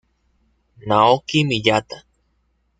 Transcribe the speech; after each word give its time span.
Naoki 0.87 1.39
Miyata 1.47 1.97